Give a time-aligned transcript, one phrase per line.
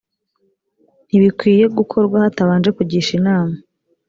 [1.07, 3.55] ntibikwiye gukorwa hatabanje kugisha inama